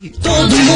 [0.00, 0.67] Todo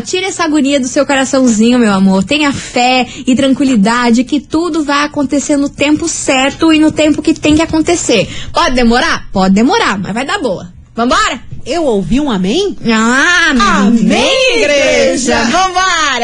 [0.00, 2.24] Tira essa agonia do seu coraçãozinho, meu amor.
[2.24, 7.34] Tenha fé e tranquilidade que tudo vai acontecer no tempo certo e no tempo que
[7.34, 8.28] tem que acontecer.
[8.52, 9.28] Pode demorar?
[9.32, 10.72] Pode demorar, mas vai dar boa.
[10.94, 11.40] Vambora?
[11.66, 12.76] Eu ouvi um amém?
[12.86, 14.04] Ah, Amém!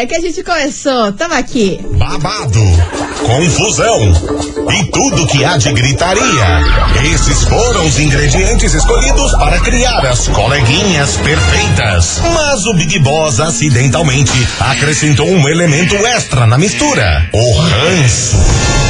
[0.00, 1.12] Vambora, que a gente começou.
[1.12, 1.80] Tamo aqui.
[1.92, 2.60] Babado,
[3.24, 4.12] confusão
[4.72, 6.22] e tudo que há de gritaria.
[7.12, 12.20] Esses foram os ingredientes escolhidos para criar as coleguinhas perfeitas.
[12.34, 18.89] Mas o Big Boss acidentalmente acrescentou um elemento extra na mistura: o ranço.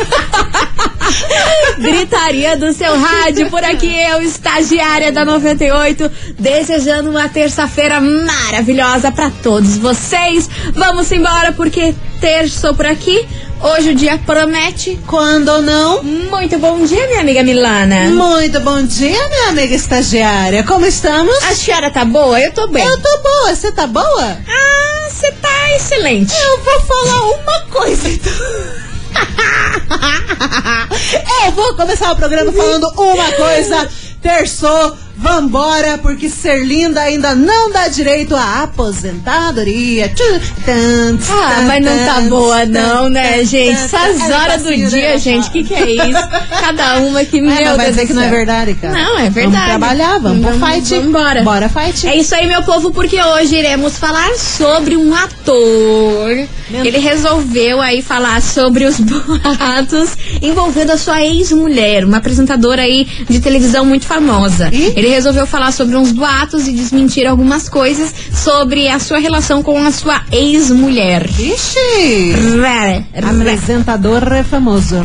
[1.78, 9.30] Gritaria do seu rádio, por aqui eu, estagiária da 98, desejando uma terça-feira maravilhosa pra
[9.42, 10.48] todos vocês.
[10.74, 13.26] Vamos embora porque terçou por aqui.
[13.62, 14.98] Hoje o dia promete.
[15.06, 16.02] Quando não?
[16.02, 18.08] Muito bom dia, minha amiga Milana.
[18.08, 20.64] Muito bom dia, minha amiga estagiária.
[20.64, 21.34] Como estamos?
[21.44, 22.40] A senhora tá boa?
[22.40, 22.84] Eu tô bem.
[22.84, 24.38] Eu tô boa, você tá boa?
[24.48, 26.32] Ah, você tá excelente.
[26.34, 28.89] Eu vou falar uma coisa então.
[31.46, 33.88] Eu vou começar o programa falando uma coisa.
[34.22, 40.08] Terçou, vambora, porque ser linda ainda não dá direito à aposentadoria.
[40.08, 43.72] Tchu, tan, Ah, mas não tá boa não, né, gente?
[43.72, 44.34] Essas tan.
[44.34, 45.18] horas É do dia, né?
[45.18, 46.28] gente, o que, que é isso?
[46.60, 48.94] Cada uma que, meu Ai, não vai dizer do que não é verdade, cara.
[48.94, 49.50] Não, é verdade.
[49.56, 51.00] Vamos trabalhar, vamos pro Vamos- fight.
[51.00, 51.42] vambora.
[51.42, 52.06] Bora fight.
[52.06, 56.46] É isso aí, meu povo, porque hoje iremos falar sobre um ator.
[56.70, 60.10] Meu Ele resolveu aí falar sobre os boatos
[60.40, 64.70] envolvendo a sua ex-mulher, uma apresentadora aí de televisão muito famosa.
[64.72, 64.92] Ih?
[64.96, 69.78] Ele resolveu falar sobre uns boatos e desmentir algumas coisas sobre a sua relação com
[69.84, 71.28] a sua ex-mulher.
[71.38, 72.32] Ixi!
[72.60, 73.04] Ré.
[73.22, 74.96] Apresentador famoso.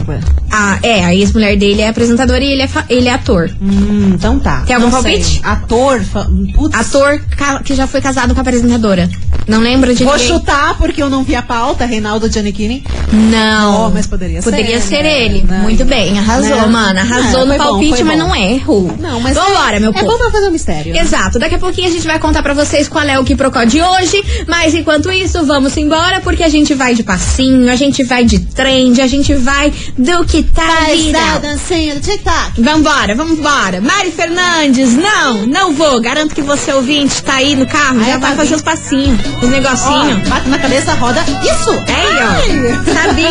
[0.51, 3.49] Ah, é, a ex-mulher dele é apresentadora e ele é, ele é ator.
[3.61, 4.61] Hum, então tá.
[4.61, 5.41] Tem algum palpite?
[5.43, 6.01] Ator.
[6.01, 6.25] Fa...
[6.53, 6.75] Putz.
[6.77, 7.22] Ator
[7.63, 9.09] que já foi casado com a apresentadora.
[9.47, 10.28] Não lembra de Vou ninguém?
[10.28, 12.83] chutar porque eu não vi a pauta, Reinaldo Giannichini.
[13.11, 13.88] Não.
[13.88, 15.23] Oh, mas poderia ser, Poderia ser né?
[15.25, 15.44] ele.
[15.44, 15.59] Né?
[15.59, 16.66] Muito bem, arrasou, Né?
[16.67, 17.00] mano.
[17.00, 18.28] Arrasou É, no bom, palpite, foi mas bom.
[18.28, 18.95] não erro.
[19.00, 20.05] Não, mas Vambora, é, meu é povo.
[20.07, 20.94] bom pra fazer um mistério.
[20.94, 21.00] né?
[21.01, 23.63] Exato, daqui a pouquinho a gente vai contar pra vocês qual é o que procó
[23.63, 28.03] de hoje, mas enquanto isso, vamos embora porque a gente vai de passinho, a gente
[28.03, 31.39] vai de trend, a gente vai do que tá viral.
[31.39, 32.59] dancinha do tic-tac.
[32.61, 33.81] Vambora, vambora.
[33.81, 36.00] Mari Fernandes, não, não vou.
[36.01, 39.19] Garanto que você ouvinte tá aí no carro, Ai, já vai tá fazer os passinhos,
[39.41, 40.22] os negocinhos.
[40.25, 41.23] Ó, bate na cabeça, roda.
[41.44, 41.72] Isso!
[41.88, 42.94] É ó.
[42.94, 43.29] Sabia?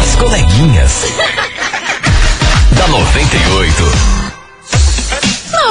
[0.00, 1.04] As coleguinhas.
[2.72, 4.16] da 98.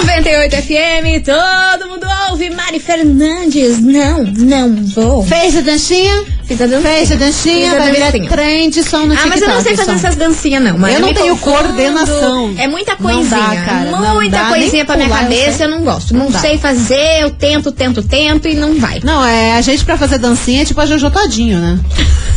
[0.06, 2.50] 98 FM, todo mundo ouve.
[2.50, 5.24] Mari Fernandes, não, não vou.
[5.26, 6.26] Fez a danchinha?
[6.48, 6.82] Fiz a dancinha.
[6.94, 8.30] Fez a danchinha, Fiz a vai virar dancinha.
[8.30, 9.30] trend som no Ah, TikTok.
[9.30, 10.78] mas eu não sei fazer essas dancinhas, não.
[10.78, 11.58] Mas Eu não me tenho confundo.
[11.58, 12.54] coordenação.
[12.58, 13.40] É muita Não coisinha.
[13.40, 15.66] dá, cara, não muita dá, coisinha pra minha pular, eu cabeça, sei.
[15.66, 16.14] eu não gosto.
[16.16, 19.00] Não, Não sei fazer, eu tento, tento, tento e não vai.
[19.04, 21.80] Não, é a gente pra fazer dancinha é tipo a Jojo Todinho, né?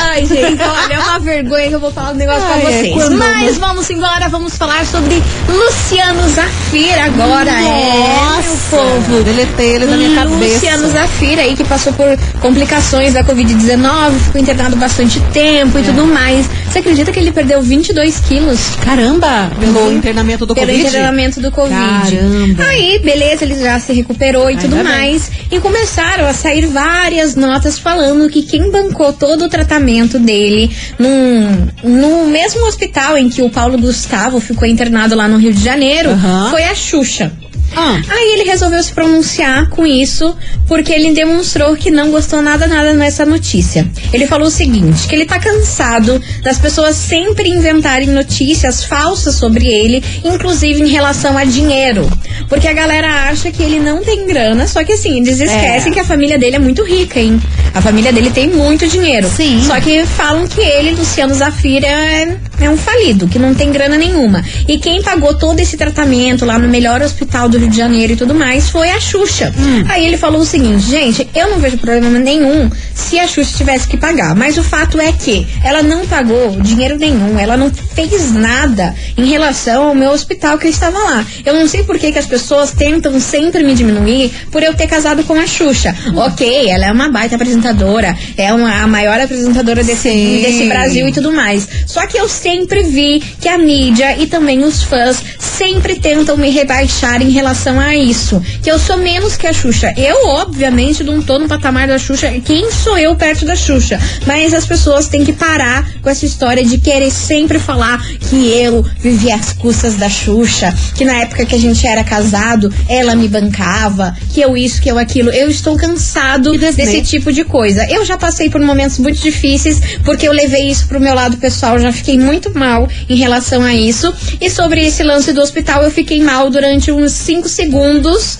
[0.00, 2.78] Ai, gente, olha, é uma vergonha que eu vou falar um negócio Ai, pra é,
[2.80, 2.92] vocês.
[2.94, 7.50] quando- Mas vamos embora, vamos falar sobre Luciano Zafira agora.
[7.50, 9.22] é, meu povo.
[9.24, 10.54] deletei ele da minha cabeça.
[10.54, 12.06] Luciano Zafira aí que passou por
[12.40, 16.46] complicações da Covid-19, ficou internado bastante tempo e tudo mais.
[16.70, 18.58] Você acredita que ele perdeu 22 quilos?
[18.84, 19.50] Caramba!
[19.58, 20.86] Pelo internamento do Pelo Covid?
[20.88, 21.76] internamento do Covid.
[22.16, 22.64] Caramba.
[22.64, 24.84] Aí, beleza, ele já se recuperou e Ainda tudo bem.
[24.84, 25.30] mais.
[25.50, 31.68] E começaram a sair várias notas falando que quem bancou todo o tratamento dele num,
[31.82, 36.10] no mesmo hospital em que o Paulo Gustavo ficou internado lá no Rio de Janeiro
[36.10, 36.50] Aham.
[36.50, 37.32] foi a Xuxa.
[37.76, 38.00] Ah.
[38.08, 40.36] Aí ele resolveu se pronunciar com isso,
[40.66, 43.86] porque ele demonstrou que não gostou nada, nada nessa notícia.
[44.12, 49.66] Ele falou o seguinte, que ele tá cansado das pessoas sempre inventarem notícias falsas sobre
[49.66, 52.08] ele, inclusive em relação a dinheiro.
[52.48, 55.94] Porque a galera acha que ele não tem grana, só que assim, eles esquecem É.
[55.94, 57.40] que a família dele é muito rica, hein?
[57.74, 59.28] A família dele tem muito dinheiro.
[59.28, 59.62] Sim.
[59.64, 63.96] Só que falam que ele, Luciano Zafira, é, é um falido, que não tem grana
[63.96, 64.44] nenhuma.
[64.66, 68.16] E quem pagou todo esse tratamento lá no melhor hospital do Rio de Janeiro e
[68.16, 69.52] tudo mais foi a Xuxa.
[69.88, 73.86] Aí ele falou o seguinte, gente, eu não vejo problema nenhum se a Xuxa tivesse
[73.86, 74.34] que pagar.
[74.34, 79.26] Mas o fato é que ela não pagou dinheiro nenhum, ela não fez nada em
[79.26, 81.26] relação ao meu hospital que eu estava lá.
[81.44, 84.86] Eu não sei por que, que as pessoas tentam sempre me diminuir por eu ter
[84.86, 85.94] casado com a Xuxa.
[86.16, 90.42] Ok, ela é uma baita apresentadora, é uma, a maior apresentadora desse, Sim.
[90.42, 91.68] desse Brasil e tudo mais.
[91.86, 95.22] Só que eu sempre vi que a mídia e também os fãs
[95.58, 98.40] sempre tentam me rebaixar em relação a isso.
[98.62, 99.92] Que eu sou menos que a Xuxa.
[99.96, 102.32] Eu, obviamente, não tô no patamar da Xuxa.
[102.44, 104.00] Quem sou eu perto da Xuxa?
[104.24, 108.86] Mas as pessoas têm que parar com essa história de querer sempre falar que eu
[109.00, 113.26] vivi às custas da Xuxa, que na época que a gente era casado, ela me
[113.26, 115.30] bancava, que eu isso, que eu aquilo.
[115.30, 117.84] Eu estou cansado desse tipo de coisa.
[117.90, 121.80] Eu já passei por momentos muito difíceis, porque eu levei isso pro meu lado pessoal,
[121.80, 124.14] já fiquei muito mal em relação a isso.
[124.40, 128.38] E sobre esse lance do hospital, eu fiquei mal durante uns 5 segundos.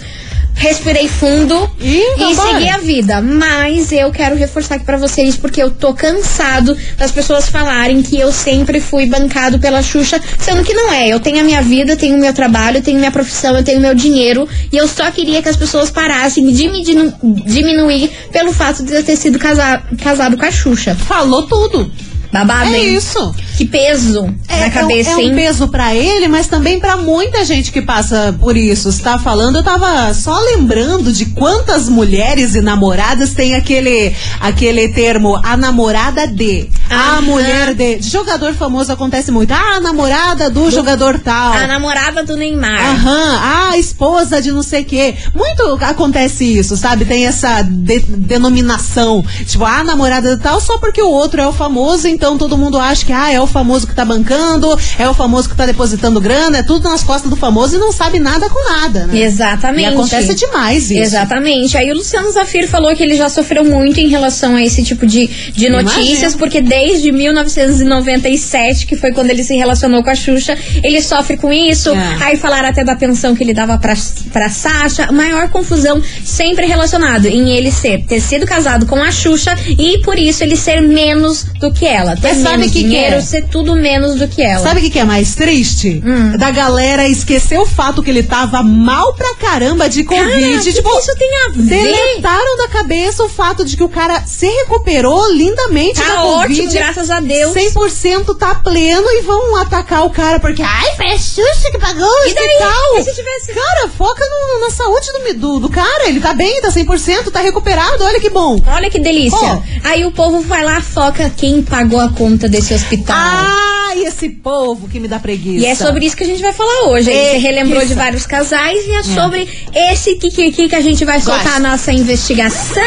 [0.61, 3.21] Respirei fundo Ih, e segui a vida.
[3.23, 8.19] Mas eu quero reforçar aqui pra vocês, porque eu tô cansado das pessoas falarem que
[8.19, 11.07] eu sempre fui bancado pela Xuxa, sendo que não é.
[11.07, 13.95] Eu tenho a minha vida, tenho o meu trabalho, tenho minha profissão, eu tenho meu
[13.95, 14.49] dinheiro.
[14.73, 17.15] E eu só queria que as pessoas parassem de me dinu-
[17.47, 20.97] diminuir pelo fato de eu ter sido casa- casado com a Xuxa.
[20.97, 21.89] Falou tudo.
[22.33, 22.95] Babado, É hein?
[22.97, 23.33] isso.
[23.59, 26.97] Que peso É, na cabeça, é um, é um peso pra ele, mas também pra
[26.97, 28.93] muita gente que passa por isso.
[28.93, 34.89] Você tá falando, eu tava só lembrando de quantas mulheres e namoradas tem aquele aquele
[34.91, 37.97] termo a namorada de, a mulher de.
[37.99, 39.51] De jogador famoso acontece muito.
[39.53, 41.53] Ah, a namorada do, jogador tal.
[41.53, 42.81] A namorada do Neymar.
[42.81, 45.17] Aham, ah, a esposa de não sei o quê.
[45.35, 47.05] Muito acontece isso, sabe?
[47.05, 49.25] Tem essa de- denominação.
[49.45, 52.57] Tipo, ah, a namorada de tal só porque o outro é o famoso, então todo
[52.57, 55.67] mundo acha que, ah, é o famoso que tá bancando, é o famoso que tá
[55.67, 59.19] depositando grana, é tudo nas costas do famoso e não sabe nada com nada, né?
[59.19, 59.85] Exatamente.
[59.85, 61.03] E acontece demais isso.
[61.03, 61.77] Exatamente.
[61.77, 65.07] Aí o Luciano Zafir falou que ele já sofreu muito em relação a esse tipo
[65.07, 70.57] de, de notícias, porque desde 1997, que foi quando ele se relacionou com a Xuxa,
[70.83, 71.91] ele sofre com isso.
[71.91, 72.19] É.
[72.21, 73.95] Aí falaram até da pensão que ele dava pra,
[74.33, 75.11] pra Sasha.
[75.13, 80.19] Maior confusão sempre relacionado em ele ser, ter sido casado com a Xuxa e por
[80.19, 82.17] isso ele ser menos do que ela.
[82.17, 83.21] Ter Mas sabe menos que que dinheiro, é?
[83.39, 84.63] Ser tudo menos do que ela.
[84.63, 86.03] Sabe o que, que é mais triste?
[86.05, 86.37] Hum.
[86.37, 90.29] Da galera esquecer o fato que ele tava mal pra caramba de Covid.
[90.31, 91.83] Cara, tipo, que isso tem a ver?
[91.83, 96.61] Deletaram da cabeça o fato de que o cara se recuperou lindamente da Tá Covid.
[96.63, 97.53] ótimo, graças a Deus.
[97.55, 102.09] 100% tá pleno e vão atacar o cara porque, ai, foi a Xuxa que pagou
[102.25, 102.99] E hospital.
[102.99, 106.09] E se tivesse- Cara, foca no- na saúde do, do, do cara.
[106.09, 108.03] Ele tá bem, tá 100%, tá recuperado.
[108.05, 108.61] Olha que bom.
[108.67, 109.39] Olha que delícia.
[109.39, 109.63] Pô.
[109.85, 113.17] Aí o povo vai lá, foca quem pagou a conta desse hospital.
[113.29, 115.65] Ai, esse povo que me dá preguiça.
[115.65, 117.05] E é sobre isso que a gente vai falar hoje.
[117.05, 121.45] Você relembrou de vários casais e é sobre esse Kikiki que a gente vai soltar
[121.45, 121.57] Gosto.
[121.57, 122.83] a nossa investigação.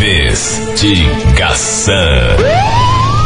[0.00, 1.94] Investigação.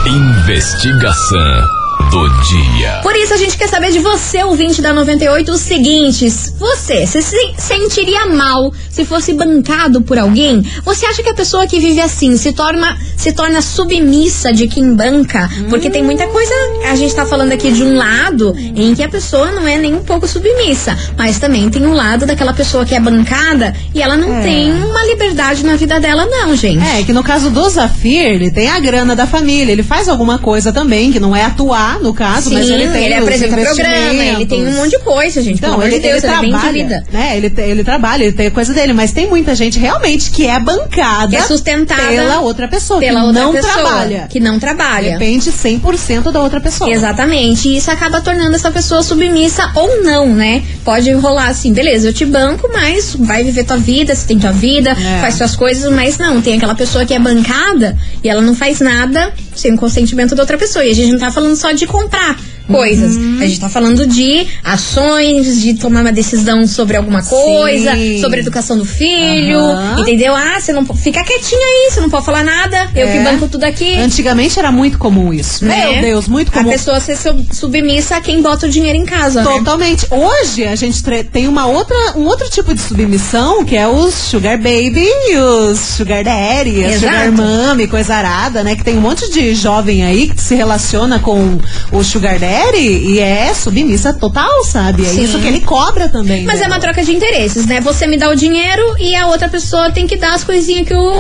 [0.07, 1.78] Investigação
[2.11, 3.01] do dia.
[3.03, 6.55] Por isso a gente quer saber de você, ouvinte da 98, os seguintes.
[6.59, 10.63] Você, você se sentiria mal se fosse bancado por alguém?
[10.85, 14.95] Você acha que a pessoa que vive assim se torna, se torna submissa de quem
[14.95, 15.49] banca?
[15.69, 16.53] Porque tem muita coisa.
[16.91, 19.95] A gente tá falando aqui de um lado em que a pessoa não é nem
[19.95, 20.97] um pouco submissa.
[21.17, 24.43] Mas também tem um lado daquela pessoa que é bancada e ela não É.
[24.43, 26.85] tem uma liberdade na vida dela, não, gente.
[26.85, 30.39] É, que no caso do Zafir, ele tem a grana da família, ele faz alguma
[30.39, 34.25] coisa também, que não é atuar, no caso, Sim, mas ele tem os apresenta programa,
[34.25, 35.61] ele tem um monte de coisa, gente.
[35.61, 37.05] Pelo Então, amor ele, de Deus, ele ele, é bem de trabalha, vida.
[37.13, 37.37] né?
[37.37, 41.29] Ele, ele trabalha, ele tem coisa dele, mas tem muita gente realmente que é bancada
[41.29, 44.27] Que é sustentada pela outra pessoa, pela que outra não pessoa, trabalha.
[44.29, 45.13] Que não trabalha.
[45.13, 46.91] Depende 100% da outra pessoa.
[46.91, 47.69] Exatamente.
[47.69, 50.63] E isso acaba tornando essa pessoa submissa ou não, né?
[50.85, 54.53] Pode rolar assim, beleza, eu te banco, mas vai viver tua vida, você tem tua
[54.53, 55.21] vida, É.
[55.21, 58.81] faz suas coisas, mas não, tem aquela pessoa que é bancada e ela não faz
[58.81, 60.85] nada sem o consentimento da outra pessoa.
[60.85, 62.37] E a gente não tá falando só de comprar
[62.69, 63.17] coisas.
[63.17, 68.21] A gente tá falando de ações, de tomar uma decisão sobre alguma coisa, Sim.
[68.21, 70.01] sobre a educação do filho, Aham.
[70.01, 70.35] entendeu?
[70.37, 73.13] Ah, você não fica quietinha aí, você não pode falar nada, eu É.
[73.13, 73.95] que banco tudo aqui.
[73.95, 75.65] Antigamente era muito comum isso.
[75.65, 75.93] né?
[75.93, 76.69] Meu Deus, muito comum.
[76.69, 79.43] A pessoa ser sub- submissa a quem bota o dinheiro em casa.
[79.43, 79.47] né?
[79.51, 80.07] Totalmente.
[80.11, 84.57] Hoje a gente tem uma outra, um outro tipo de submissão, que é os sugar
[84.59, 87.01] baby e os sugar daddy, Exato.
[87.01, 88.77] sugar mami, coisa arada, né?
[88.77, 91.59] Que tem um monte de jovem aí que se relaciona com
[91.93, 95.05] o sugar daddy e é submissa total, sabe?
[95.05, 95.25] É Sim.
[95.25, 96.45] isso que ele cobra também.
[96.45, 96.67] Mas né?
[96.67, 97.81] é uma troca de interesses, né?
[97.81, 100.95] Você me dá o dinheiro e a outra pessoa tem que dar as coisinhas que
[100.95, 101.13] o,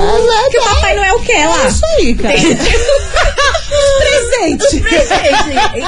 [0.50, 1.64] que o Papai Noel quer lá.
[1.64, 2.38] É isso aí, cara.
[3.68, 4.80] Presente.
[4.80, 5.18] Presente.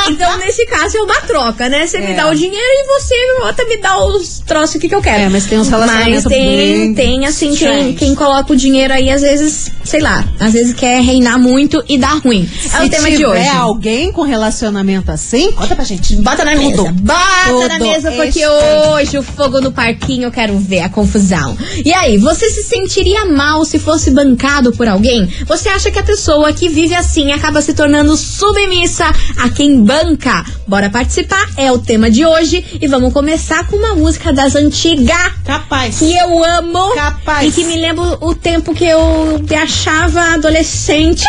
[0.11, 1.87] Então, nesse caso, é uma troca, né?
[1.87, 2.15] Você me É.
[2.15, 5.23] dá o dinheiro e você outra me dá os troços aqui que eu quero.
[5.25, 9.11] É, mas tem uns relacionamentos Mas tem, tem assim, quem, quem coloca o dinheiro aí,
[9.11, 12.49] às vezes, sei lá, às vezes quer reinar muito e dar ruim.
[12.75, 13.49] é o Se tema de tiver hoje.
[13.49, 16.17] alguém com relacionamento assim, conta pra gente.
[16.17, 16.83] Bota na Tudo.
[16.85, 16.93] mesa.
[17.01, 17.85] Bota na Tudo.
[17.87, 21.57] mesa, porque hoje o fogo no parquinho eu quero ver a confusão.
[21.85, 25.27] E aí, você se sentiria mal se fosse bancado por alguém?
[25.47, 29.07] Você acha que a pessoa que vive assim acaba se tornando submissa
[29.39, 30.45] a quem banca?
[30.67, 32.65] Bora participar, é o tema de hoje.
[32.81, 35.17] E vamos começar com uma música das antigas.
[35.45, 35.99] Capaz.
[35.99, 37.47] Que eu amo Capaz.
[37.47, 41.25] e que me lembra o tempo que eu me achava adolescente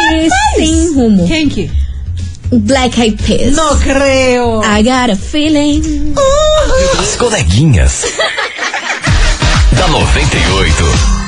[0.56, 1.28] sem rumo.
[1.28, 1.70] Quem que?
[2.52, 3.56] Black Eyed Peas.
[3.56, 4.62] Não creio.
[4.64, 6.14] I got a feeling.
[7.00, 8.04] As coleguinhas.
[9.78, 11.21] da 98.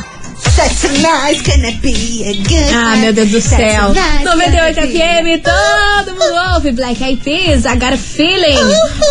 [0.56, 1.42] Nice,
[1.82, 3.90] be a good Ah, meu Deus do céu.
[3.94, 7.94] nice, 98 can it be a- FM, todo mundo ouve Black Eyed Peas, I got
[7.94, 8.56] a feeling.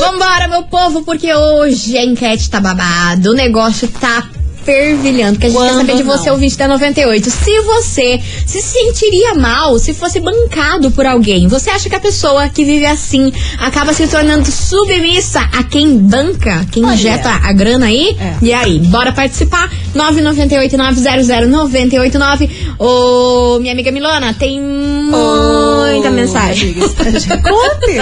[0.00, 4.22] Vambora, meu povo, porque hoje a enquete tá babado, o negócio tá
[4.64, 6.32] fervilhando, que a gente quer Quando saber de você, não?
[6.34, 7.30] ouvinte da 98.
[7.30, 12.48] Se você se sentiria mal se fosse bancado por alguém, você acha que a pessoa
[12.48, 16.94] que vive assim acaba se tornando submissa a quem banca, quem Olha.
[16.94, 18.16] injeta a grana aí?
[18.18, 18.34] É.
[18.42, 19.70] E aí, bora participar?
[19.94, 22.50] 998-900-989.
[22.78, 26.74] Ô, minha amiga Milona, tem muita mensagem.
[26.74, 27.96] Conte.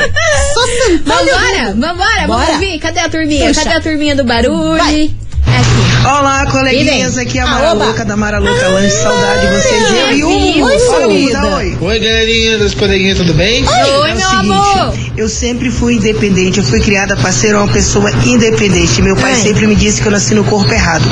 [0.55, 2.79] Só sentar e Vambora, vambora, vamos ouvir.
[2.79, 3.49] Cadê a turminha?
[3.49, 3.64] Puxa.
[3.64, 4.76] Cadê a turminha do barulho?
[4.79, 5.11] Vai.
[5.52, 6.07] É aqui.
[6.07, 7.85] Olá, coleguinhas, aqui é a Ah, Mara oba.
[7.87, 9.83] Louca da Mara Louca Lanche, saudade de vocês.
[9.92, 11.40] Eu e Oi, o Oi, sumida.
[11.40, 11.76] Buda, oi.
[11.80, 13.64] Oi, galerinha das coleguinhas, tudo bem?
[13.66, 14.95] Oi, É meu seguinte, amor.
[15.16, 19.02] Eu sempre fui independente, eu fui criada para ser uma pessoa independente.
[19.02, 19.40] Meu pai Ai.
[19.42, 21.04] sempre me disse que eu nasci no corpo errado.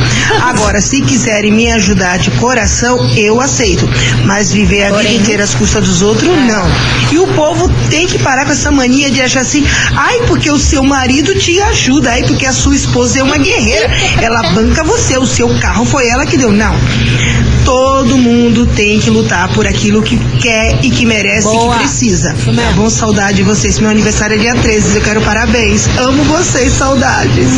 [0.42, 3.88] Agora, se quiserem me ajudar de coração, eu aceito.
[4.24, 6.66] Mas viver a Porém- vida inteira às custas dos outros, não.
[7.12, 10.58] E o povo tem que parar com essa mania de achar assim, ai, porque o
[10.58, 13.88] seu marido te ajuda, ai, porque a sua esposa é uma guerreira.
[14.28, 16.52] Ela banca você, o seu carro foi ela que deu.
[16.52, 16.74] Não.
[17.64, 21.72] Todo mundo tem que lutar por aquilo que quer e que merece e Boa.
[21.72, 22.34] que precisa.
[22.34, 22.90] Tá bom?
[22.90, 23.78] Saudade de vocês.
[23.78, 24.96] Meu aniversário é dia 13.
[24.96, 25.88] Eu quero parabéns.
[25.96, 27.48] Amo vocês, saudades.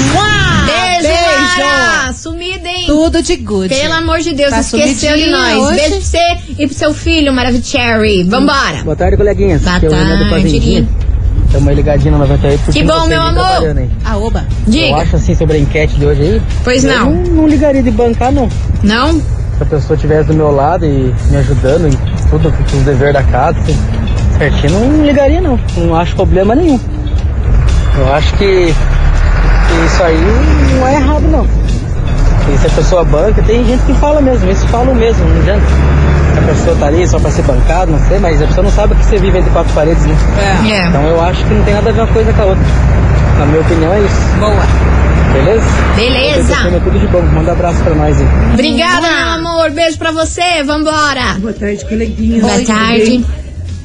[0.64, 2.12] Beijo.
[2.14, 2.84] Sumida, hein?
[2.86, 3.68] Tudo de good.
[3.74, 5.58] Pelo amor de Deus, Tá esqueceu de nós.
[5.58, 5.74] hoje?
[5.76, 8.22] Beijo pra você e pro seu filho, Maravicherry.
[8.24, 8.84] Vambora.
[8.84, 9.62] Boa tarde, coleguinhas.
[9.62, 10.86] Boa é tarde.
[11.50, 11.72] Fazendinha.
[11.72, 12.72] Estamos ligadinhos na 98.
[12.72, 13.78] Que bom, meu aí amor.
[13.78, 13.90] aí.
[14.04, 14.44] Ah, oba.
[14.66, 14.96] Eu Diga.
[14.96, 16.42] acho assim sobre a enquete de hoje aí.
[16.64, 17.10] Pois eu não.
[17.10, 17.22] não.
[17.34, 18.48] Não ligaria de bancar, não.
[18.82, 19.12] Não?
[19.14, 21.90] Se a pessoa estivesse do meu lado e me ajudando em
[22.30, 23.76] tudo, com os deveres da casa, assim,
[24.38, 25.58] certinho, não ligaria, não.
[25.76, 26.80] Não acho problema nenhum.
[27.98, 30.16] Eu acho que, que isso aí
[30.78, 31.46] não é errado, não.
[32.52, 35.66] E se a pessoa banca, tem gente que fala mesmo, eles falam mesmo, não adianta.
[36.36, 38.94] A pessoa tá ali só pra ser bancado, não sei, mas a pessoa não sabe
[38.94, 40.16] que você vive entre quatro paredes, né?
[40.70, 40.86] É.
[40.88, 42.64] Então eu acho que não tem nada a ver uma coisa com a outra.
[43.38, 44.38] Na minha opinião é isso.
[44.38, 44.90] Boa.
[45.32, 45.64] Beleza?
[45.96, 46.56] Beleza.
[46.66, 47.22] Então, tudo de bom.
[47.22, 48.26] Manda um abraço pra nós aí.
[48.52, 49.70] Obrigada, meu amor.
[49.70, 50.62] Beijo pra você.
[50.64, 51.34] Vambora.
[51.38, 52.40] Boa tarde, coleguinha.
[52.40, 53.24] Boa tarde.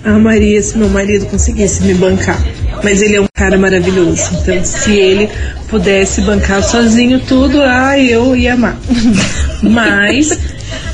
[0.04, 2.40] Amaria se meu marido conseguisse me bancar.
[2.84, 4.30] Mas ele é um cara maravilhoso.
[4.42, 5.30] Então, se ele
[5.68, 8.78] pudesse bancar sozinho tudo, ah, eu ia amar.
[9.64, 10.38] Mas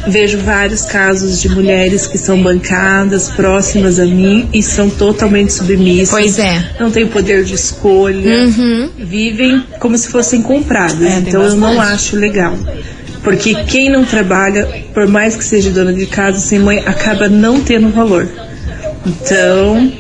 [0.08, 6.10] vejo vários casos de mulheres que são bancadas próximas a mim e são totalmente submissas.
[6.10, 6.64] Pois é.
[6.80, 8.46] Não têm poder de escolha.
[8.46, 8.90] Uhum.
[8.98, 11.02] Vivem como se fossem compradas.
[11.02, 12.58] É, então eu não acho legal.
[13.24, 17.62] Porque quem não trabalha, por mais que seja dona de casa, sem mãe, acaba não
[17.62, 18.28] tendo valor.
[19.06, 19.92] Então,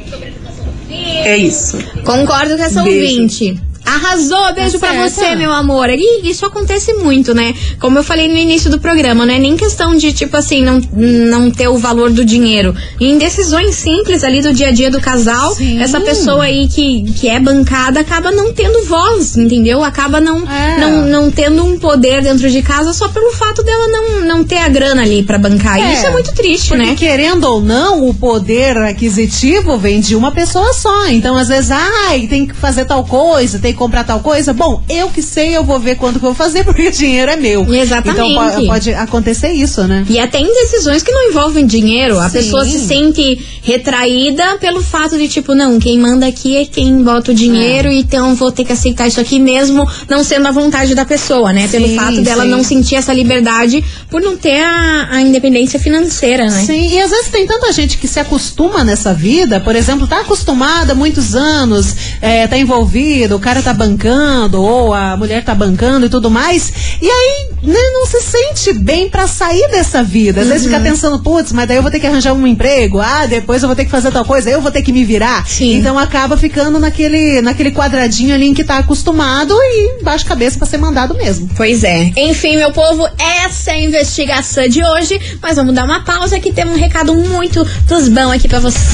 [0.90, 1.78] é isso.
[2.04, 3.14] Concordo com essa Beijo.
[3.14, 3.71] ouvinte.
[3.96, 5.90] Arrasou, beijo Tá pra você, meu amor.
[5.90, 7.54] E isso acontece muito, né?
[7.80, 10.82] Como eu falei no início do programa, não é nem questão de, tipo assim, não,
[10.94, 12.74] não ter o valor do dinheiro.
[13.00, 15.82] Em decisões simples ali do dia a dia do casal, Sim.
[15.82, 19.84] essa pessoa aí que, que é bancada acaba não tendo voz, entendeu?
[19.84, 20.78] Acaba não, É.
[20.80, 24.58] não, não tendo um poder dentro de casa só pelo fato dela não, não ter
[24.58, 25.78] a grana ali pra bancar.
[25.80, 26.96] E É, isso é muito triste, Porque né?
[26.98, 31.08] querendo ou não, o poder aquisitivo vem de uma pessoa só.
[31.08, 34.54] Então, às vezes, ai, tem que fazer tal coisa, tem que comprar tal coisa.
[34.54, 37.32] Bom, eu que sei, eu vou ver quando que eu vou fazer, porque o dinheiro
[37.32, 37.62] é meu.
[37.74, 38.32] Exatamente.
[38.32, 40.06] Então po- pode acontecer isso, né?
[40.08, 42.20] E até em decisões que não envolvem dinheiro.
[42.20, 42.38] A Sim.
[42.38, 47.32] pessoa se sente retraída pelo fato de, tipo, não, quem manda aqui é quem bota
[47.32, 47.94] o dinheiro, É.
[47.96, 51.68] então vou ter que aceitar isso aqui mesmo, não sendo a vontade da pessoa, né?
[51.68, 52.50] Pelo Sim, fato dela sim.
[52.50, 56.64] não sentir essa liberdade por não ter a, a independência financeira, né?
[56.66, 60.22] Sim, e às vezes tem tanta gente que se acostuma nessa vida, por exemplo, tá
[60.22, 65.54] acostumada há muitos anos, é, tá envolvido, o cara tá bancando, ou a mulher tá
[65.56, 70.42] bancando e tudo mais, e aí né, não se sente bem pra sair dessa vida.
[70.42, 70.72] Às vezes Uhum.
[70.74, 73.68] fica pensando, putz, mas daí eu vou ter que arranjar um emprego, ah, depois eu
[73.70, 75.48] vou ter que fazer tal coisa, eu vou ter que me virar.
[75.48, 75.76] Sim.
[75.76, 80.68] Então acaba ficando naquele, naquele quadradinho ali em que tá acostumado e baixa cabeça pra
[80.68, 81.50] ser mandado mesmo.
[81.56, 82.12] Pois é.
[82.18, 83.08] Enfim, meu povo,
[83.46, 85.20] essa é a investigação de hoje.
[85.42, 88.94] Mas vamos dar uma pausa que tem um recado muito dos bons aqui pra vocês.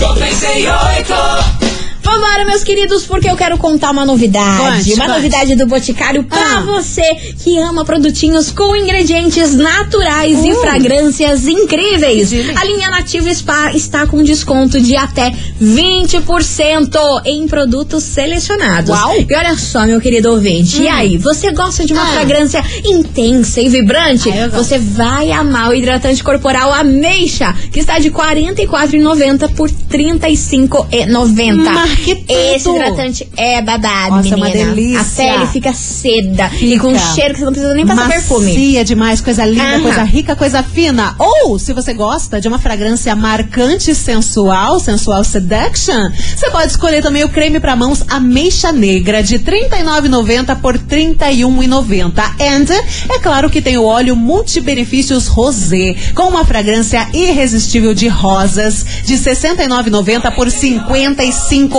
[2.10, 4.58] Vambora, meus queridos, porque eu quero contar uma novidade.
[4.86, 5.16] Conte, uma conte.
[5.18, 6.62] novidade do Boticário pra Ah.
[6.62, 7.04] você
[7.44, 10.62] que ama produtinhos com ingredientes naturais e Uh.
[10.62, 12.32] fragrâncias incríveis.
[12.56, 18.90] A linha Nativa Spa está com desconto de até 20% em produtos selecionados.
[18.90, 19.16] Uau.
[19.30, 22.14] E olha só, meu querido ouvinte, e aí, você gosta de uma Ah.
[22.14, 24.30] fragrância intensa e vibrante?
[24.32, 29.76] Ah, você vai amar o hidratante corporal Ameixa, que está de R$ 44,90 por R$
[29.90, 31.97] 35,90.
[32.04, 32.32] Que tudo!
[32.56, 34.38] Esse hidratante é babado, Nossa, é menina.
[34.38, 35.02] uma delícia.
[35.34, 37.14] A pele fica seda e com Fica.
[37.14, 38.46] cheiro que você não precisa nem passar perfume.
[38.48, 39.82] Macia demais, coisa linda, Aham.
[39.82, 41.16] coisa rica, coisa fina.
[41.20, 47.02] Ou, se você gosta de uma fragrância marcante e sensual, sensual seduction, você pode escolher
[47.02, 52.14] também o creme para mãos Ameixa Negra de R$ 39,90 por R$ 31,90.
[52.40, 58.86] And, é claro que tem o óleo multibenefícios rosé, com uma fragrância irresistível de rosas
[59.06, 60.54] de R$ 69,90 por R$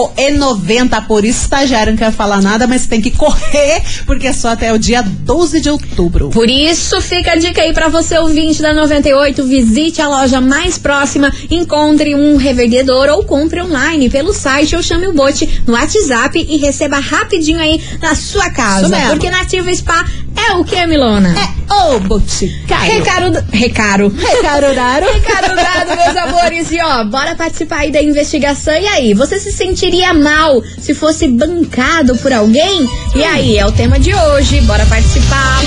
[0.07, 1.93] 55,90 por estagiário.
[1.93, 5.61] Não quero falar nada, mas tem que correr, porque é só até o dia 12
[5.61, 6.31] de outubro.
[6.31, 9.45] Por isso, fica a dica aí pra você, ouvinte da 98.
[9.45, 15.07] Visite a loja mais próxima, encontre um revendedor ou compre online pelo site ou chame
[15.07, 18.95] o bote no WhatsApp e receba rapidinho aí na sua casa.
[19.09, 20.05] Porque Nativa Spa
[20.39, 21.35] é o que, Milona?
[21.39, 22.93] É o Boticário.
[22.93, 23.33] Recaro.
[23.53, 24.09] Recaro.
[24.09, 25.07] Recaruraro.
[25.13, 26.71] Recado dado, meus amores.
[26.71, 28.75] E ó, bora participar aí da investigação.
[28.75, 32.89] E aí, você se sentiria mal se fosse bancado por alguém?
[33.15, 34.61] E aí, é o tema de hoje.
[34.63, 35.61] Bora participar.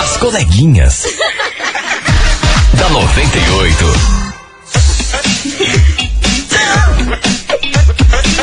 [0.00, 1.04] As coleguinhas.
[2.74, 3.84] da 98.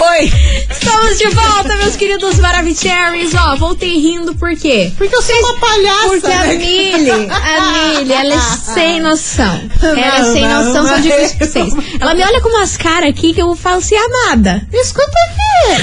[0.01, 0.48] Oi.
[0.89, 3.36] Estamos de volta, meus queridos Maravicheries.
[3.36, 4.91] Ó, voltei rindo por quê?
[4.97, 6.08] Porque eu sou uma palhaça.
[6.08, 6.56] Porque a né?
[6.56, 8.39] Milly, a Milly, ela é
[8.73, 9.69] sem noção.
[9.84, 11.73] Ela é sem noção, só digo isso pra vocês.
[11.99, 14.67] Ela me olha com umas caras aqui que eu falo assim, amada.
[14.73, 15.78] Escuta aqui.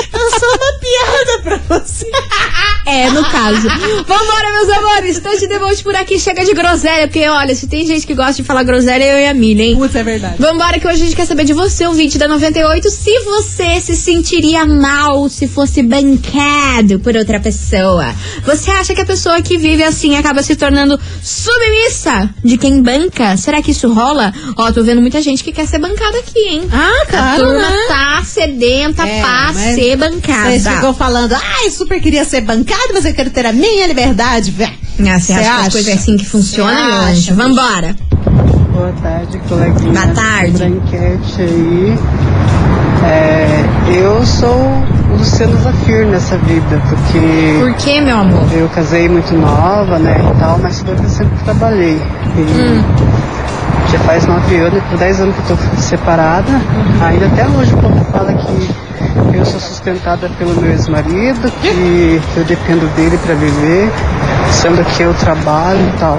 [0.14, 2.10] eu sou uma piada pra você.
[2.90, 3.68] É, no caso.
[3.68, 5.18] Vambora, meus amores.
[5.18, 6.18] Então de deboche por aqui.
[6.18, 9.26] Chega de groselha, porque olha, se tem gente que gosta de falar groselha, eu e
[9.28, 9.76] a Milly, hein?
[9.76, 10.36] Putz, é verdade.
[10.38, 13.80] Vambora, que hoje a gente quer saber de você, o vídeo da 98, se você
[13.80, 18.14] se sentiria mal se fosse bancado por outra pessoa.
[18.44, 23.36] Você acha que a pessoa que vive assim acaba se tornando submissa de quem banca?
[23.36, 24.32] Será que isso rola?
[24.56, 26.68] Ó, tô vendo muita gente que quer ser bancada aqui, hein?
[26.72, 27.78] Ah, A claro, turma né?
[27.88, 30.50] tá sedenta É, pra ser bancada.
[30.50, 32.40] Vocês ficam falando, ai, super queria ser
[32.80, 34.72] bancado, mas eu quero ter a minha liberdade, velho.
[35.00, 37.14] Ah, você acha, que as coisas é assim que funciona, Cê meu acha, anjo?
[37.20, 37.34] bicho?
[37.34, 37.96] Vambora.
[38.72, 39.92] Boa tarde, coleguinha.
[39.92, 40.64] Boa tarde.
[40.64, 41.98] Enquete aí.
[43.02, 43.64] É,
[43.96, 44.54] eu sou
[45.10, 48.42] o Luciano Zafir nessa vida, porque Por que, meu amor?
[48.52, 52.00] eu casei muito nova, né, e tal, mas eu sempre trabalhei.
[52.36, 52.84] E Hum.
[53.90, 56.52] Já faz nove anos, por dez anos que eu tô separada.
[57.02, 58.70] Ainda até hoje o povo fala que
[59.34, 63.90] eu sou sustentada pelo meu ex-marido, que eu dependo dele para viver,
[64.52, 66.18] sendo que eu trabalho e tal.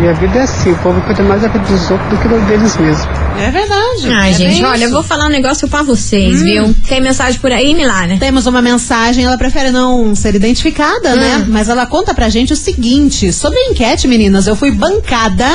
[0.00, 2.28] E a vida é assim, o povo cuida mais da vida dos outros do que
[2.28, 3.08] da deles mesmos.
[3.36, 4.08] É verdade.
[4.12, 4.92] Ai, é gente, olha, eu isso.
[4.92, 6.72] vou falar um negócio pra vocês, viu?
[6.86, 8.16] Tem mensagem por aí, Milana?
[8.18, 11.16] Temos uma mensagem, ela prefere não ser identificada, Hum.
[11.16, 11.44] né?
[11.48, 15.46] Mas ela conta pra gente o seguinte: sobre a enquete, meninas, eu fui bancada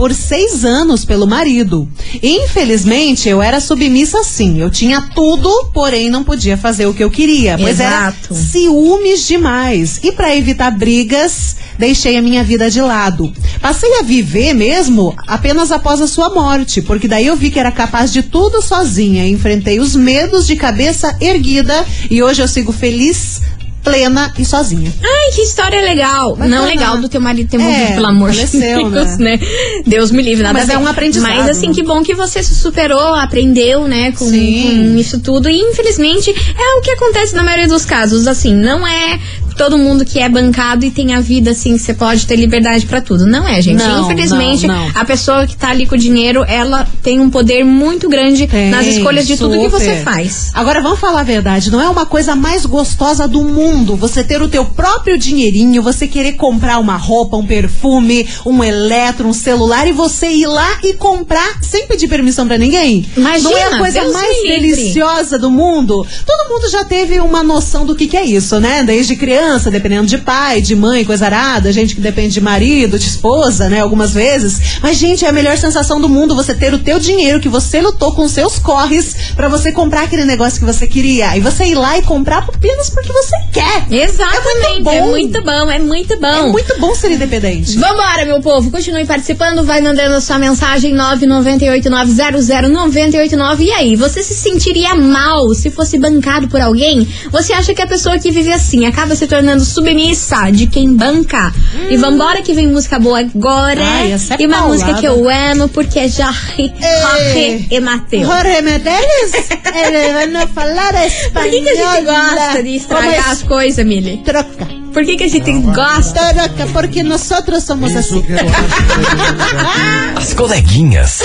[0.00, 1.86] por seis anos pelo marido.
[2.22, 4.58] Infelizmente, eu era submissa sim.
[4.58, 7.58] Eu tinha tudo, porém não podia fazer o que eu queria.
[7.58, 8.28] Pois Exato.
[8.30, 10.00] era ciúmes demais.
[10.02, 13.30] E para evitar brigas, deixei a minha vida de lado.
[13.60, 17.70] Passei a viver mesmo apenas após a sua morte, porque daí eu vi que era
[17.70, 19.28] capaz de tudo sozinha.
[19.28, 23.42] Enfrentei os medos de cabeça erguida e hoje eu sigo feliz,
[23.82, 24.92] plena e sozinha.
[25.02, 26.36] Ai, que história legal.
[26.36, 26.56] Bacana.
[26.56, 29.36] Não legal do teu marido ter morrido, É, pelo amor de Deus, né?
[29.36, 29.40] né?
[29.86, 31.74] Deus me livre, nada Mas é um aprendizado, Mas assim, né?
[31.74, 35.48] que bom que você se superou, aprendeu, né, com, com isso tudo.
[35.48, 38.26] E infelizmente é o que acontece na maioria dos casos.
[38.26, 39.18] Assim, não é
[39.56, 42.86] todo mundo que é bancado e tem a vida assim, que você pode ter liberdade
[42.86, 43.26] pra tudo.
[43.26, 43.82] Não é, gente.
[43.82, 44.92] Não, infelizmente, não, não.
[44.94, 48.70] a pessoa que tá ali com o dinheiro, ela tem um poder muito grande Tem,
[48.70, 50.02] nas escolhas de tudo que você super.
[50.04, 50.50] faz.
[50.54, 54.42] Agora vamos falar a verdade, não é uma coisa mais gostosa do mundo você ter
[54.42, 59.86] o teu próprio dinheirinho, você querer comprar uma roupa, um perfume, um eletro, um celular
[59.86, 63.06] e você ir lá e comprar sem pedir permissão pra ninguém?
[63.16, 66.06] Imagina, não é a coisa Deus mais deliciosa do mundo?
[66.26, 68.82] Todo mundo já teve uma noção do que, que é isso, né?
[68.82, 73.06] Desde criança, dependendo de pai, de mãe, coisa arada, gente que depende de marido, de
[73.06, 73.80] esposa, né?
[73.80, 74.78] Algumas vezes.
[74.82, 77.80] Mas, gente, é a melhor sensação do mundo você ter o teu dinheiro que você
[77.80, 81.36] lutou com seus corres pra você comprar aquele negócio que você queria.
[81.36, 83.59] E você ir lá e comprar apenas porque você quer.
[83.90, 84.92] Exatamente, bom.
[84.92, 86.26] é muito bom, é muito bom.
[86.26, 87.76] É muito bom ser independente.
[87.78, 88.70] Vambora, meu povo.
[88.70, 93.60] Continue participando, vai mandando sua mensagem 998900989.
[93.60, 97.06] E aí, você se sentiria mal se fosse bancado por alguém?
[97.30, 101.52] Você acha que a pessoa que vive assim acaba se tornando submissa de quem banca?
[101.88, 103.80] E vambora que vem música boa agora.
[103.82, 104.84] Ai, essa é e uma paulada.
[104.84, 108.26] música que eu amo porque é Jorge, Jorge e Mateus.
[108.26, 109.32] Jorge Medeiros,
[109.74, 111.50] ele vai falar Por espanhol.
[111.50, 114.18] que, que a gente gosta de estragar Como as coisas, Mili?
[114.18, 114.68] Troca.
[114.92, 116.32] Por que, que a gente gosta?
[116.32, 117.22] Troca, porque nós
[117.64, 118.24] somos assim.
[120.16, 121.18] As coleguinhas.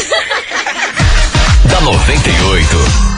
[1.70, 3.15] da 98.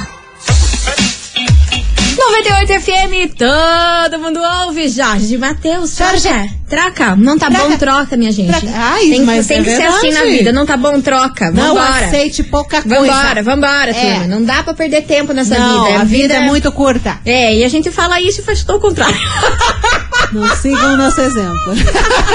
[2.18, 4.90] 98 FM, todo mundo ouve.
[4.90, 5.96] Jorge de Matheus.
[5.96, 6.22] Jorge.
[6.28, 6.50] Troca.
[6.68, 7.16] Troca.
[7.16, 7.70] Não tá Troca.
[7.70, 8.52] bom, troca, minha gente.
[8.74, 10.38] Ai, tem mas tem é que ser assim na verdade.
[10.38, 10.52] vida.
[10.52, 11.52] Não tá bom, troca.
[11.52, 12.06] Não Vambora.
[12.08, 12.98] aceite pouca coisa.
[13.14, 13.94] Vambora, vambora, É.
[13.94, 14.28] turma.
[14.28, 16.00] Não dá pra perder tempo nessa Não, vida.
[16.00, 17.20] a vida é muito curta.
[17.26, 19.16] É, e a gente fala isso e faz todo o contrário.
[20.32, 21.74] Não sigam o nosso exemplo.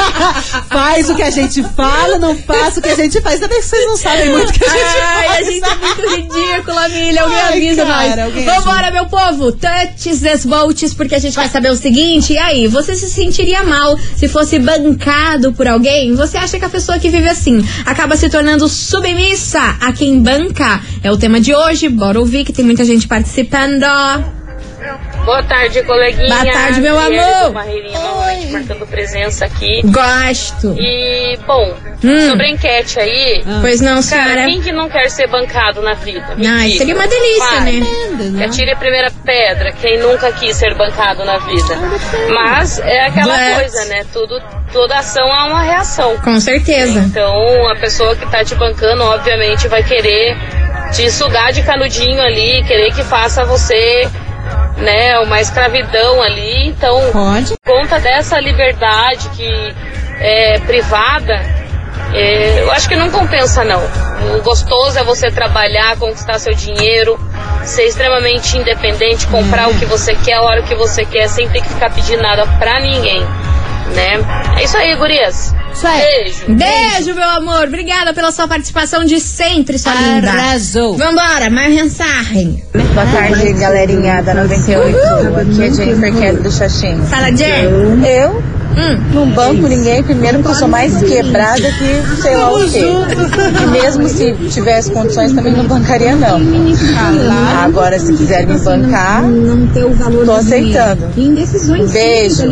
[0.68, 3.40] faz o que a gente fala, não faça o que a gente faz.
[3.40, 5.48] Também que vocês não sabem muito o que a gente Ai, faz.
[5.48, 7.22] a gente é muito ridícula, Milha.
[7.22, 8.44] Alguém Ai, avisa cara, nós.
[8.44, 9.52] Vambora, meu povo.
[9.52, 12.32] Touch this volts, porque a gente vai saber o seguinte.
[12.32, 16.14] E aí, você se sentiria mal se fosse bancado por alguém?
[16.14, 20.80] Você acha que a pessoa que vive assim acaba se tornando submissa a quem banca?
[21.02, 21.88] É o tema de hoje.
[21.88, 23.84] Bora ouvir que tem muita gente participando.
[25.24, 26.28] Boa tarde, coleguinha.
[26.28, 27.52] Boa tarde, meu amor.
[27.52, 29.80] Barreirinha, novamente marcando presença aqui.
[29.84, 30.74] Gosto.
[30.78, 32.28] E, bom, Hum.
[32.30, 33.44] sobre a enquete aí.
[33.60, 34.44] Pois não, Cara, senhora.
[34.46, 36.34] quem que não quer ser bancado na vida?
[36.36, 36.78] Me Ai, diga.
[36.78, 37.72] seria uma delícia, Vai.
[37.72, 37.86] né?
[38.32, 38.44] né?
[38.46, 41.76] Atire a primeira pedra, quem nunca quis ser bancado na vida.
[42.34, 44.04] Mas é aquela But- coisa, né?
[44.12, 44.42] Tudo,
[44.72, 46.16] toda ação há uma reação.
[46.18, 46.98] Com certeza.
[46.98, 50.36] Então, a pessoa que tá te bancando, obviamente, vai querer
[50.92, 54.08] te sugar de canudinho ali, querer que faça você,
[54.82, 56.68] né, uma escravidão ali.
[56.68, 57.54] Então, Pode.
[57.64, 59.74] por conta dessa liberdade que
[60.20, 61.40] é privada,
[62.12, 63.82] é, eu acho que não compensa não.
[64.36, 67.18] O gostoso é você trabalhar, conquistar seu dinheiro,
[67.64, 71.62] ser extremamente independente, comprar o que você quer, a hora que você quer, sem ter
[71.62, 73.26] que ficar pedindo nada pra ninguém,
[73.94, 74.20] né?
[74.58, 75.54] É isso aí, gurias.
[75.72, 76.00] Isso aí.
[76.00, 76.44] Beijo.
[76.48, 77.64] Beijo, meu amor.
[77.68, 80.30] Obrigada pela sua participação de sempre, sua linda.
[80.30, 80.96] Arrasou.
[80.96, 82.62] Vambora, mais mensagem.
[82.72, 84.96] Boa tarde, galerinha da 98.
[85.40, 87.04] Aqui é Jennifer Kelly do Xaxim.
[87.06, 87.64] Fala, Jen.
[88.04, 88.42] Eu
[88.76, 88.98] Hum.
[89.12, 92.82] não banco ninguém, primeiro porque eu sou mais quebrada que sei lá o quê.
[93.62, 96.40] E mesmo se tivesse condições, também não bancaria, não.
[97.62, 101.08] Agora, se quiser me bancar, Não ter o valor tô aceitando.
[101.16, 102.42] Indecisões Beijo.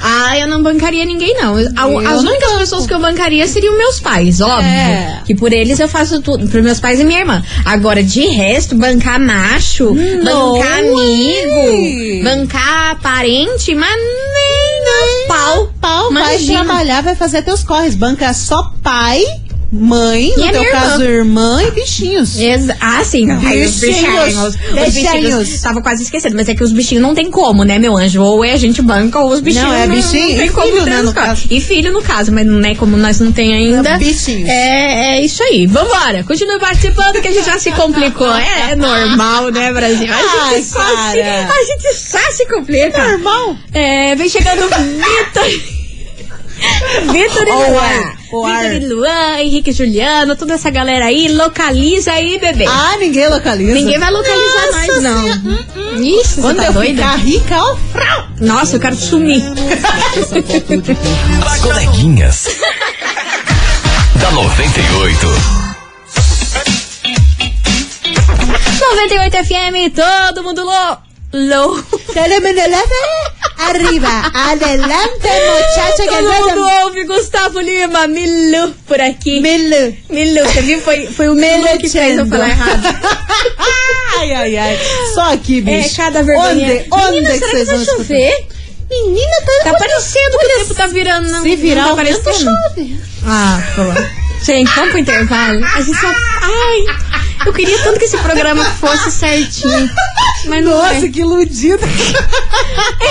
[0.00, 1.56] Ah, eu não bancaria ninguém, não.
[1.56, 4.66] As únicas pessoas que eu bancaria seriam meus pais, óbvio.
[4.66, 5.20] É.
[5.24, 6.48] Que por eles eu faço tudo.
[6.48, 7.42] Pros meus pais e minha irmã.
[7.64, 10.88] Agora, de resto, bancar macho, Não bancar é.
[10.88, 13.90] amigo, bancar parente, mas
[15.40, 15.72] Pau.
[15.80, 16.64] Pau, vai Imagina.
[16.64, 17.94] trabalhar, vai fazer teus corres.
[17.94, 19.22] Banca só pai,
[19.72, 22.36] mãe, E no a teu caso, irmã e bichinhos.
[22.38, 23.30] Exa- ah, sim.
[23.30, 23.80] Ai, os Bichinhos.
[23.80, 24.44] bichinhos.
[24.44, 24.56] Os
[24.94, 25.12] Bichinhos.
[25.12, 25.60] bichinhos.
[25.60, 28.20] Tava quase esquecendo, mas é que os bichinhos não tem como, né, meu anjo?
[28.22, 30.86] Ou é a gente banca ou os bichinhos Não, é bichinho tem e como filho,
[30.86, 31.46] né, no caso.
[31.50, 33.90] E filho, no caso, mas não é como nós não tem ainda.
[33.90, 34.48] É bichinhos.
[34.48, 35.66] É, é isso aí.
[35.66, 36.24] Vambora.
[36.24, 38.32] Continue participando que a gente já se complicou.
[38.34, 40.08] É, é normal, né, Brasil?
[40.12, 40.80] A Ai, gente, só
[41.12, 43.04] se, a gente só se complica.
[43.04, 43.56] Normal.
[43.72, 45.48] É, vem chegando o Vitor.
[47.12, 47.80] Vitor e Ou
[48.32, 48.40] Luan.
[48.40, 48.62] O ar.
[48.70, 52.64] Vitor e Luan, Henrique e Juliano, toda essa galera aí, localiza aí, bebê.
[52.66, 53.74] Ah, ninguém localiza.
[53.74, 55.22] Ninguém vai localizar Nossa nós, não.
[55.22, 56.00] Senhora.
[56.00, 57.02] Isso, Quando você tá eu doida?
[57.02, 57.76] ficar rica, ó.
[58.40, 59.42] Nossa, eu quero sumir.
[61.46, 62.46] As coleguinhas.
[64.16, 65.26] da 98.
[68.80, 71.02] 98 FM, todo mundo louco.
[71.32, 71.78] Low.
[73.68, 79.40] Arriba, adelante, muchacha, que Todo nada- mundo ouve Gustavo Lima, Milu por aqui.
[79.40, 79.94] Milu.
[80.08, 80.80] Milu, você viu?
[80.80, 82.82] Foi, foi o Milu que fez eu falar errado.
[84.18, 84.78] Ai, ai, ai.
[85.14, 85.96] Só aqui, É, bicho.
[85.96, 86.50] cada vergonha.
[86.50, 88.02] Onde, onde Menina, que será vocês que vai vão escutar?
[88.04, 88.46] chover?
[88.90, 91.28] Menina, tá, Tá parecendo que o tempo tá virando.
[91.30, 92.32] Não, Se virar não tá parecendo.
[92.34, 93.00] chove.
[93.24, 94.44] Ah, pô.
[94.44, 95.64] Gente, vamos pro intervalo.
[95.64, 96.08] A gente só.
[96.08, 96.84] Ai,
[97.46, 99.90] eu queria tanto que esse programa fosse certinho.
[100.46, 101.08] Mas não Nossa, é.
[101.08, 101.86] que iludida.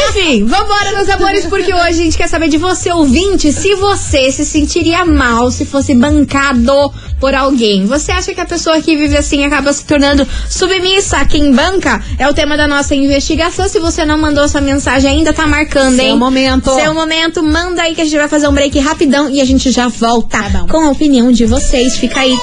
[0.09, 4.31] Enfim, vambora, meus amores, porque hoje a gente quer saber de você, ouvinte, se você
[4.31, 7.85] se sentiria mal se fosse bancado por alguém.
[7.85, 12.01] Você acha que a pessoa que vive assim acaba se tornando submissa a quem banca?
[12.17, 13.67] É o tema da nossa investigação.
[13.67, 16.17] Se você não mandou sua mensagem ainda, tá marcando, Seu hein?
[16.17, 16.73] momento.
[16.73, 19.71] Seu momento, manda aí que a gente vai fazer um break rapidão e a gente
[19.71, 21.97] já volta Tá com a opinião de vocês.
[21.97, 22.35] Fica aí.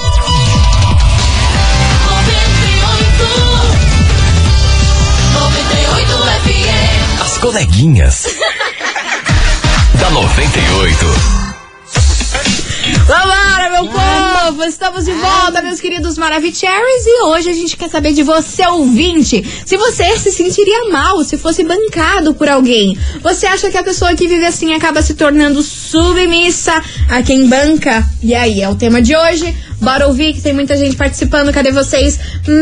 [7.37, 8.25] As coleguinhas.
[9.99, 11.05] da 98.
[13.05, 14.63] Vambora, meu povo!
[14.63, 17.05] Estamos de volta, meus queridos Maravicheries.
[17.05, 19.45] E hoje a gente quer saber de você, ouvinte.
[19.65, 22.97] Se você se sentiria mal se fosse bancado por alguém.
[23.21, 28.03] Você acha que a pessoa que vive assim acaba se tornando submissa a quem banca?
[28.21, 29.55] E aí, é o tema de hoje.
[29.79, 31.53] Bora ouvir que tem muita gente participando.
[31.53, 32.19] Cadê vocês?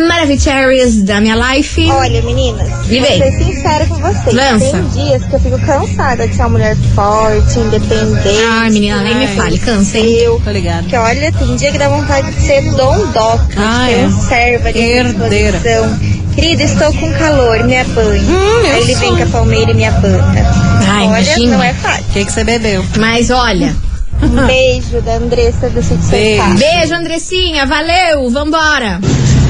[0.07, 1.89] Maravicheries da minha life.
[1.89, 4.35] Olha, meninas, Me vou ser sincera com vocês.
[4.35, 4.71] Lança.
[4.93, 8.27] Tem dias que eu fico cansada de ser uma mulher forte, independente.
[8.49, 10.09] Ai, menina, nem me fale, cansa, hein?
[10.17, 10.85] Eu, Tô ligado.
[10.87, 14.07] que olha, tem dia que dá vontade de ser dondoca, Ah, de ter é?
[14.07, 15.61] um servo ali à Herdeira.
[16.35, 18.25] Querida, estou com calor, me abanhe.
[18.25, 18.99] Hum, Aí ele sou.
[19.01, 20.64] vem com a palmeira e me abanca.
[20.95, 21.57] Ai, olha, imagina.
[21.57, 22.03] não é fácil.
[22.09, 22.85] O que que você bebeu?
[22.97, 23.75] Mas olha,
[24.21, 26.57] Um beijo da Andressa do Sítio Beijo.
[26.57, 27.65] Beijo, Andressinha.
[27.65, 28.99] Valeu, vambora.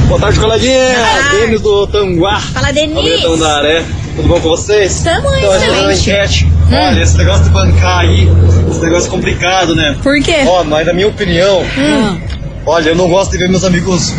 [0.08, 0.95] Boa tarde, coleguinha.
[1.31, 2.39] Denis do Tanguá.
[2.39, 2.99] Fala, Denise.
[3.10, 3.84] Alentão da Aré.
[4.15, 5.01] Tudo bom com vocês?
[5.03, 6.10] Tamo Então, é uma excelente.
[6.10, 6.51] enquete.
[6.71, 8.29] Olha, esse negócio de bancar aí,
[8.69, 9.95] esse negócio é complicado, né?
[10.01, 10.38] Por quê?
[10.47, 12.21] Ó, mas na minha opinião, Hum.
[12.65, 14.13] olha, eu não gosto de ver meus amigos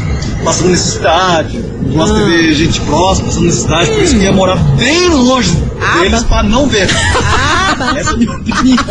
[0.45, 1.59] passando necessidade.
[1.83, 5.09] Não gosto de ver gente próxima passando necessidade, por isso que eu ia morar bem
[5.09, 6.89] longe deles pra não ver.
[7.97, 8.85] Essa é a minha opinião.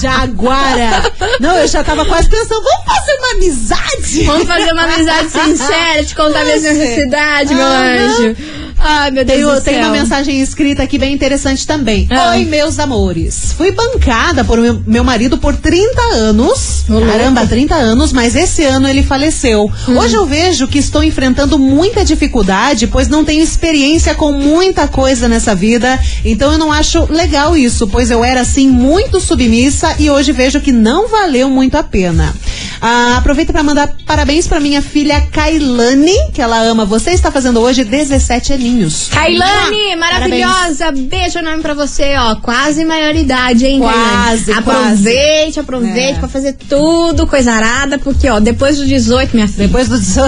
[0.00, 1.12] Jaguara.
[1.40, 4.24] Não, eu já tava quase pensando, vamos fazer uma amizade?
[4.24, 8.06] Vamos fazer uma amizade sincera, te contar minhas necessidades, meu Aham.
[8.06, 8.36] anjo.
[8.78, 9.84] Ai, meu Deus Tem, do tem céu.
[9.84, 12.06] uma mensagem escrita aqui bem interessante também.
[12.10, 12.32] Ah.
[12.32, 13.52] Oi, meus amores.
[13.56, 16.84] Fui bancada por meu, meu marido por 30 anos.
[16.88, 17.06] Louco.
[17.06, 19.70] Caramba, 30 anos, mas esse ano ele faleceu.
[19.88, 19.98] Hum.
[19.98, 25.26] Hoje eu vejo que estou enfrentando muita dificuldade, pois não tenho experiência com muita coisa
[25.28, 25.98] nessa vida.
[26.24, 30.60] Então eu não acho legal isso, pois eu era assim muito submissa e hoje vejo
[30.60, 32.34] que não valeu muito a pena.
[32.80, 37.60] Ah, aproveito para mandar parabéns para minha filha Kailane, que ela ama você, está fazendo
[37.60, 39.08] hoje 17 aninhos.
[39.10, 40.92] Kailane, maravilhosa.
[40.92, 42.36] Beijo enorme pra você, ó.
[42.36, 44.46] Quase maioridade, hein, Quase, Kailane?
[44.46, 44.52] quase.
[44.52, 46.18] Aproveite, aproveite É.
[46.18, 49.66] pra fazer tudo, coisa arada, porque, ó, depois dos 18, minha filha.
[49.66, 50.26] Depois do 18.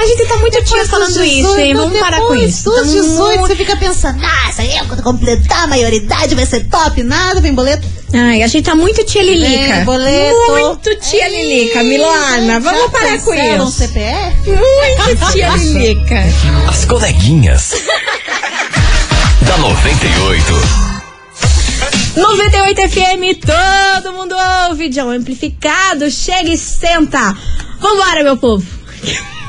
[0.00, 1.72] A gente tá muito tia Depois falando dos isso, hein?
[1.74, 2.64] 18, Vamos parar com depois isso.
[2.70, 6.64] Dos Tá 18, muito- você fica pensando, nossa, eu quando completar a maioridade vai ser
[6.68, 7.02] top.
[7.02, 7.86] Nada, vem boleto.
[8.12, 9.74] Ai, a gente tá muito tia Lilica.
[9.76, 10.50] Vem boleto.
[10.52, 12.58] Muito tia Lilica, Milana.
[12.58, 13.78] Vamos parar com cancela um isso.
[13.78, 14.50] CPF?
[14.50, 16.24] Muito tia Lilica.
[16.68, 17.74] As coleguinhas.
[19.42, 20.88] da 98.
[22.16, 23.38] 98 FM,
[24.02, 24.34] todo mundo
[24.68, 24.88] ouve.
[24.88, 27.36] John Amplificado, chega e senta.
[27.78, 28.66] Vambora, meu povo.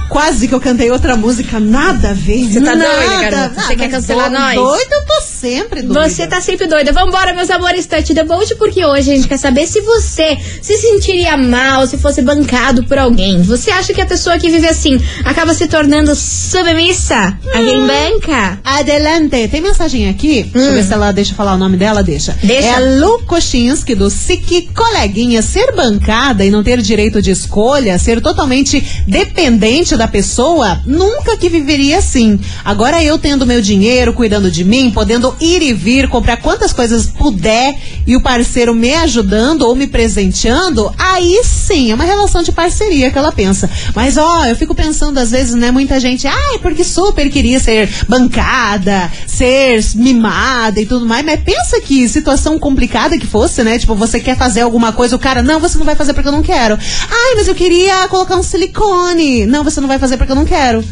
[0.10, 2.46] Quase que eu cantei outra música, nada a ver.
[2.52, 3.50] Você tá nada, doida, garota?
[3.50, 3.76] Você nada.
[3.76, 4.56] quer cancelar Do- nós?
[4.56, 6.10] Doida, eu tô sempre doida.
[6.10, 6.92] Você tá sempre doida.
[6.92, 10.78] Vambora, meus amores, touch the boat, porque hoje a gente quer saber se você se
[10.78, 13.42] sentiria mal se fosse bancado por alguém.
[13.44, 18.60] Você acha que a pessoa que vive assim acaba se tornando submissa a quem banca?
[18.64, 19.48] Adelante.
[19.48, 20.44] Tem mensagem aqui.
[20.44, 22.02] Deixa eu ver se ela deixa falar o nome dela.
[22.02, 22.36] Deixa.
[22.44, 22.68] Deixa.
[22.68, 25.42] É a Lu Kochinski, do SIC Coleguinha.
[25.42, 31.50] Ser bancada e não ter direito de escolha, ser totalmente dependente da pessoa, nunca que
[31.50, 32.40] viveria assim.
[32.64, 37.06] Agora eu tendo meu dinheiro, cuidando de mim, podendo ir e vir, comprar quantas coisas
[37.06, 42.54] puder e o parceiro me ajudando ou me presenteando, aí sim, é uma relação de
[42.54, 43.70] parceria que ela pensa.
[43.94, 47.90] Mas ó, eu fico pensando às vezes, né, muita gente, ai, porque super queria ser
[48.08, 53.78] bancada, ser mimada e tudo mais, mas pensa que situação complicada que fosse, né?
[53.78, 56.32] Tipo, você quer fazer alguma coisa, o cara, não, você não vai fazer porque eu
[56.32, 56.76] não quero.
[56.76, 59.46] Ai, mas eu queria colocar um silicone.
[59.46, 60.84] Não, você não vai fazer porque eu não quero.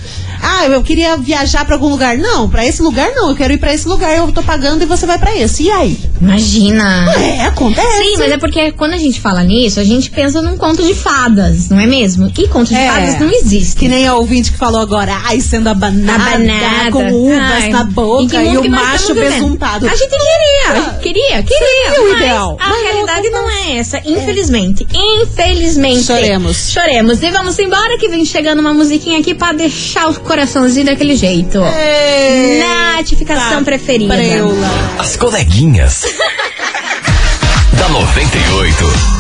[0.42, 2.18] Ah, eu queria viajar pra algum lugar.
[2.18, 3.30] Não, pra esse lugar não.
[3.30, 5.64] Eu quero ir pra esse lugar, eu tô pagando e você vai pra esse.
[5.64, 5.98] E aí?
[6.22, 7.14] Imagina.
[7.18, 7.98] É, acontece.
[8.04, 10.94] Sim, mas é porque quando a gente fala nisso, a gente pensa num conto de
[10.94, 12.32] fadas, não é mesmo?
[12.38, 12.88] E conto de É.
[12.90, 13.76] fadas não existe.
[13.76, 16.92] Que nem a ouvinte que falou agora, ai, sendo abanada, Abanada.
[16.92, 19.88] com uvas Ai, na boca e mundo o macho besuntado.
[19.88, 21.68] A gente queria, a gente queria, queria.
[21.88, 22.58] Seria o ideal.
[22.60, 24.88] A Mas realidade não é essa, infelizmente.
[24.94, 26.04] Infelizmente.
[26.04, 26.70] Choremos.
[26.72, 27.22] Choremos.
[27.22, 31.60] E vamos embora que vem chegando uma musiquinha aqui pra deixar o coraçãozinho daquele jeito.
[32.98, 34.16] Notificação preferida.
[34.16, 34.68] preula.
[35.00, 36.04] As coleguinhas.
[37.74, 39.17] da 98.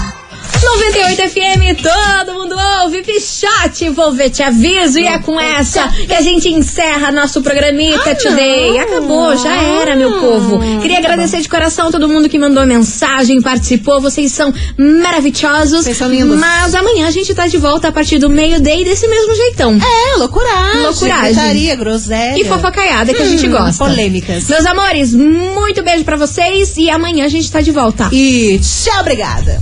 [0.63, 6.13] 98 FM, todo mundo ouve, Pichote, vou ver, te aviso, e é com essa que
[6.13, 8.77] a gente encerra nosso programita today.
[8.79, 10.59] Acabou, já era, meu povo.
[10.81, 15.83] Queria agradecer de coração todo mundo que mandou mensagem, participou, vocês são maravilhosos.
[15.83, 16.39] Vocês são lindos.
[16.39, 19.77] Mas amanhã a gente tá de volta a partir do meio-day desse mesmo jeitão.
[19.77, 20.81] É, loucuragem.
[20.81, 21.33] Loucuragem.
[21.33, 22.39] gritaria, groselha.
[22.39, 23.85] E fofocaiada que a gente Hum, gosta.
[23.85, 24.47] Polêmicas.
[24.49, 28.09] Meus amores, muito beijo pra vocês e amanhã a gente tá de volta.
[28.11, 29.61] E tchau, obrigada.